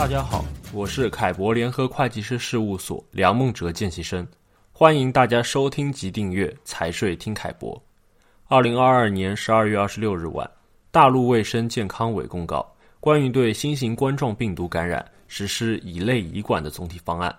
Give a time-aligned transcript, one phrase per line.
[0.00, 4.26] 大家好，我是凯博联合会计师事务所梁梦哲见习生，
[4.72, 7.80] 欢迎大家收听及订阅财税听凯博。
[8.46, 10.50] 二零二二年十二月二十六日晚，
[10.90, 12.66] 大陆卫生健康委公告
[12.98, 17.36] 关于对新型冠状病毒感染实施乙类乙管的总体方案，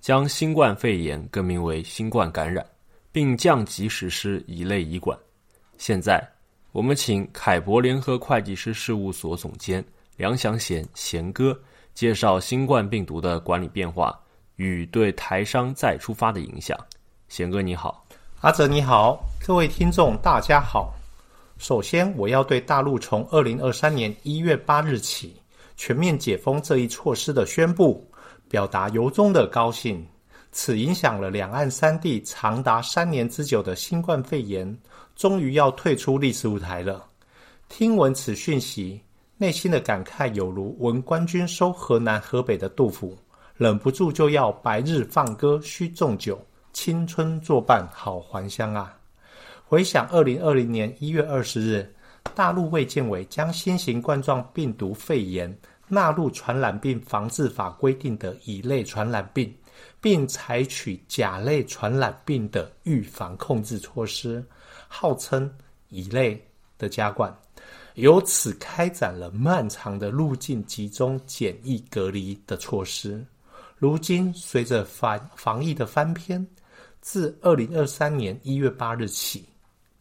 [0.00, 2.64] 将新冠肺炎更名为新冠感染，
[3.12, 5.16] 并降级实施乙类乙管。
[5.76, 6.26] 现在，
[6.72, 9.84] 我们请凯博联合会计师事务所总监
[10.16, 11.54] 梁祥贤贤哥
[11.98, 14.16] 介绍新冠病毒的管理变化
[14.54, 16.78] 与对台商再出发的影响。
[17.26, 18.06] 贤哥你好。
[18.40, 20.94] 阿泽你好，各位听众大家好。
[21.58, 25.42] 首先，我要对大陆从二零二三年一月八日起
[25.76, 28.08] 全面解封这一措施的宣布，
[28.48, 30.06] 表达由衷的高兴。
[30.52, 34.78] 此影响了两岸三地长达三年之久的新冠肺炎，
[35.16, 37.04] 终于要退出历史舞台了。
[37.68, 39.02] 听闻此讯息，
[39.40, 43.16] 内心的感慨有如闻官军收河南河北的杜甫，
[43.56, 46.44] 忍不住就要白日放歌须纵酒。
[46.72, 48.96] 青春作伴好还乡啊！
[49.64, 51.94] 回想二零二零年一月二十日，
[52.34, 59.52] 大陆卫健委将新型冠状病毒肺炎纳入传染病防治法规定的乙类传染病，
[60.00, 64.44] 并采取甲类传染病的预防控制措施，
[64.88, 65.50] 号称
[65.88, 66.44] 乙类
[66.76, 67.34] 的加冠，
[67.98, 73.26] 由此开展了漫长的入境集中检疫隔离的措施。
[73.76, 76.46] 如今，随着防防疫的翻篇。
[77.00, 79.44] 自二零二三年一月八日起，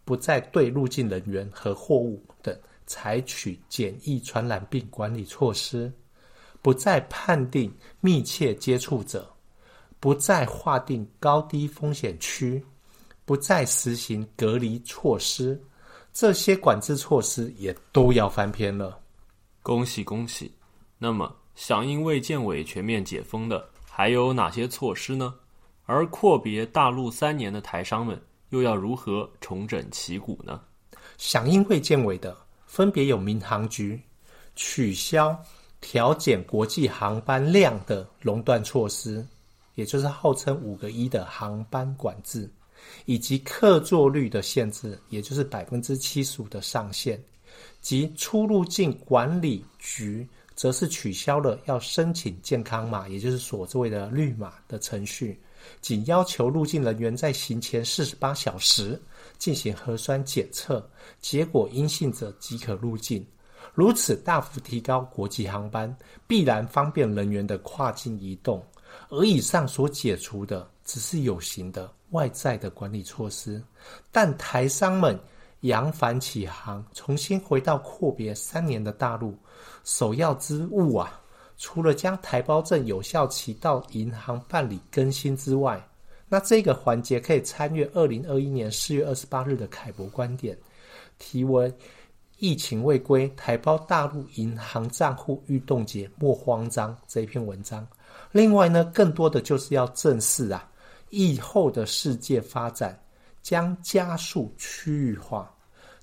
[0.03, 2.55] 不再对入境人员和货物等
[2.87, 5.91] 采取检疫传染病管理措施，
[6.61, 9.31] 不再判定密切接触者，
[9.99, 12.61] 不再划定高低风险区，
[13.25, 15.59] 不再实行隔离措施，
[16.19, 18.99] 这些管制措施也都要翻篇了。
[19.61, 20.51] 恭喜恭喜！
[20.97, 25.31] 那么，响应卫健委全面解封的还有哪些措施呢？
[25.85, 28.19] 而阔别大陆三年的台商们
[28.49, 30.59] 又要如何重整旗鼓呢？
[31.19, 34.01] 响应卫健委的分别有民航局
[34.55, 35.39] 取消
[35.81, 39.23] 调减国际航班量的垄断措施，
[39.75, 42.49] 也就是号称五个一的航班管制，
[43.05, 47.21] 以及客座率的限制，也就是百分之七十五的上限，
[47.81, 55.39] 及出入境管理局则是取消了要申请健康码，也就是所谓的绿码的程序。
[55.81, 58.99] 仅要求入境人员在行前四十八小时
[59.37, 63.25] 进行核酸检测，结果阴性者即可入境。
[63.73, 65.93] 如此大幅提高国际航班，
[66.25, 68.63] 必然方便人员的跨境移动。
[69.09, 73.61] 而以上所解除的，只是有形的外在的管理措施。
[74.11, 75.19] 但台商们
[75.61, 79.35] 扬帆起航，重新回到阔别三年的大陆，
[79.83, 81.21] 首要之务啊！
[81.59, 85.83] 除了将台胞证有效期到银行办理更新之外，
[86.29, 90.55] 那这个环节可以参阅二零二一年四月二十八日的凯博观点，
[91.17, 91.73] 题为
[92.37, 97.87] “疫情未归，台胞大陆银行账户欲冻结，莫慌张”这一篇文章。
[98.31, 100.69] 另外呢，更多的就是要正视啊，
[101.09, 103.01] 疫后的世界发展
[103.41, 105.53] 将加速区域化，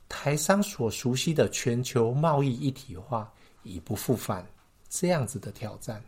[0.08, 3.32] 台商所熟悉的全球贸易一体化
[3.62, 4.46] 已不复返。
[4.88, 6.00] 这样子的挑战，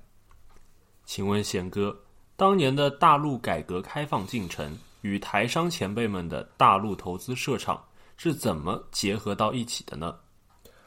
[1.04, 1.96] 请问贤哥，
[2.36, 7.84] 当年的大陆改革开放进程与台商前辈们的大陆投资设厂
[8.16, 10.14] 是怎么结合到一起的呢？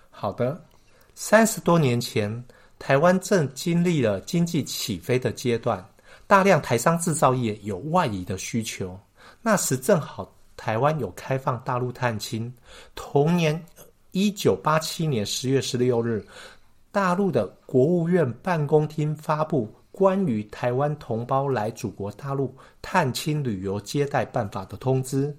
[0.09, 0.63] 好的，
[1.13, 2.43] 三十多年前，
[2.79, 5.85] 台湾正经历了经济起飞的阶段，
[6.29, 8.95] 大量台商制造业有外移的需求。
[9.41, 12.53] 那时正好台湾有开放大陆探亲，
[12.93, 13.59] 同年
[14.11, 16.23] 一九八七年十月十六日。
[16.91, 25.35] 大陆的国务院办公厅发布关于台湾同胞来祖国大陆探亲旅游接待办法的通知，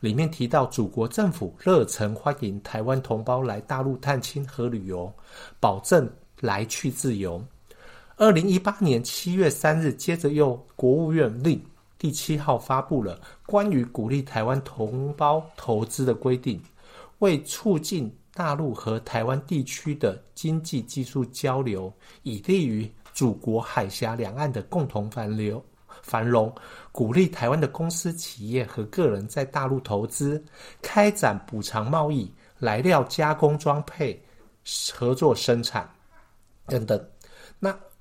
[0.00, 5.10] 里面提到祖国政府热诚欢迎台湾同胞来大陆探亲和旅游，
[5.58, 6.06] 保证
[6.40, 7.42] 来去自由。
[8.16, 11.60] 二零一八年七月三日，接着又国务院令
[11.98, 16.60] 第七号发布了关于鼓励台湾同胞投资的规定，
[17.18, 18.14] 为促进。
[18.36, 21.92] 大陆和台湾地区的经济技术交流，
[22.24, 25.64] 以利于祖国海峡两岸的共同繁流
[26.02, 26.52] 繁荣，
[26.90, 30.44] 鼓励台湾的公司、企业和个人在大陆投资，
[30.82, 32.28] 开展补偿贸易、
[32.58, 34.20] 来料加工装配、
[34.92, 35.88] 合作生产
[36.66, 37.00] 等等。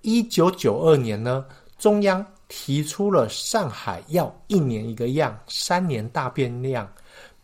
[0.03, 1.43] 一九九二年呢，
[1.77, 6.87] 中央提出了上海要一年一个样，三年大变样。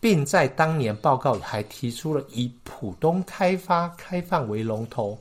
[0.02, 5.20] 并在当年报告还提出了以浦东开发开放为龙头，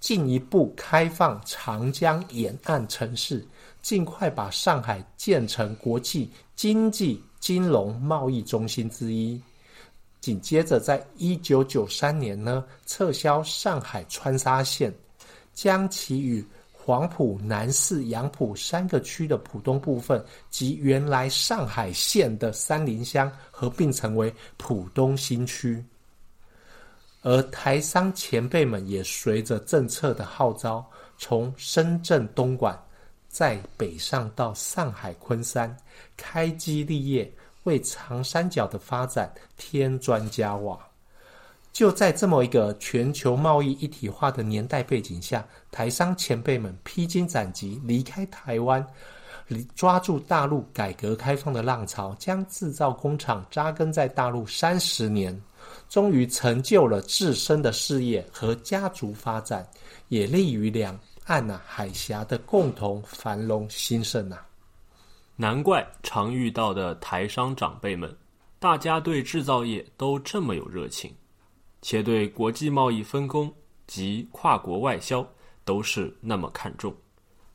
[0.00, 3.46] 进一步开放长江沿岸城市，
[3.82, 9.38] 尽快把上海建成国际经济金融贸易中心之一。
[10.20, 14.90] 紧接着，在一九九三年呢，撤销上海川沙线，
[15.52, 16.42] 将其与
[16.88, 25.84] 黄埔、南市、杨浦三个区的浦东部分及原来上海县的三林乡合并成为浦东新区。
[27.20, 30.82] 而台商前辈们也随着政策的号召，
[31.18, 32.74] 从深圳东莞
[33.28, 35.76] 再北上到上海昆山，
[36.16, 37.30] 开基立业。
[37.64, 40.87] 为长三角的发展添砖加瓦。
[41.78, 48.84] 就在这么一个全球贸易一体化的年代背景下，台商前辈们披荆斩棘离开台湾，
[49.76, 55.40] 抓住大陆改革开放的浪潮，将制造工厂扎根在大陆三十年，
[55.88, 59.64] 终于成就了自身的事业和家族发展，
[60.08, 64.44] 也利于两岸啊海峡的共同繁荣兴盛啊。
[65.36, 68.12] 难怪常遇到的台商长辈们，
[68.58, 71.14] 大家对制造业都这么有热情，
[71.82, 73.52] 且对国际贸易分工
[73.86, 75.26] 及跨国外销
[75.64, 76.94] 都是那么看重。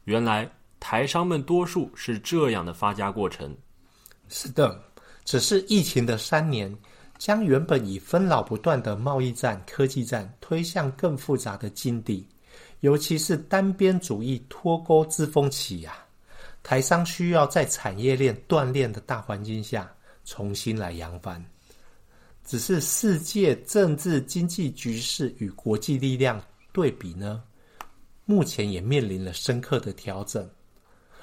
[0.05, 0.49] 原来
[0.79, 3.55] 台商们多数是这样的发家过程。
[4.29, 4.81] 是的，
[5.25, 6.75] 只是疫情的三年，
[7.17, 12.27] 将原本已纷扰不断的贸易战、科技战推向更复杂的境地，
[12.79, 16.03] 尤其是单边主义脱钩之风起呀、啊。
[16.63, 19.93] 台商需要在产业链断裂的大环境下
[20.23, 21.43] 重新来扬帆，
[22.45, 26.41] 只是世界政治经济局势与国际力量
[26.71, 27.41] 对比呢，
[28.25, 30.47] 目前也面临了深刻的调整，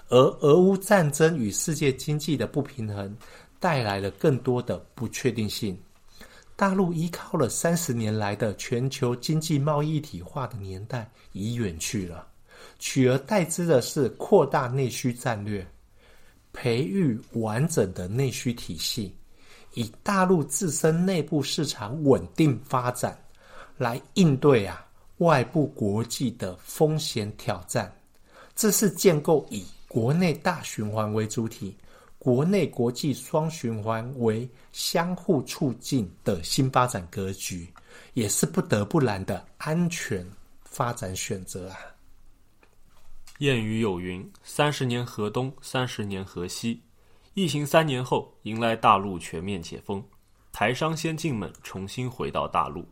[0.08, 3.16] 而俄乌战争与世界经济的不平衡
[3.58, 5.78] 带来了更多的不确定性。
[6.56, 12.26] 大陆依靠了三十年来的全球经济贸易一体化的年代已远去了。
[12.78, 15.66] 取而代之的是扩大内需战略，
[16.52, 19.16] 培育完整的内需体系，
[19.74, 23.18] 以大陆自身内部市场稳定发展
[23.78, 24.84] 来应对啊
[25.18, 27.92] 外部国际的风险挑战。
[28.56, 31.74] 这是建构以国内大循环为主体，
[32.18, 37.66] 国内国际双循环为相互促进的新发展格局，
[38.14, 40.26] 也是不得不然的安全
[40.62, 41.78] 发展选择啊。
[43.38, 46.82] 谚语有云：“三十年河东，三十年河西。”
[47.34, 50.02] 疫情三年后，迎来大陆全面解封，
[50.52, 52.84] 台商先进们重新回到大陆。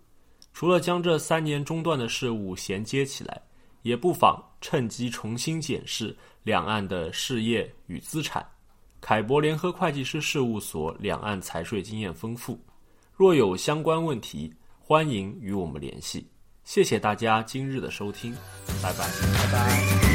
[0.52, 3.42] 除了将这三年中断的事物衔接起来，
[3.82, 8.44] 也不妨趁机重新检视两岸的事业与资产。
[9.00, 12.58] 凯博联合会计师事务所两岸财税经验丰富，
[13.14, 16.28] 若有相关问题，欢迎与我们联系。
[16.64, 18.34] 谢谢大家今日的收听，
[18.82, 19.08] 拜拜，
[19.38, 20.07] 拜拜。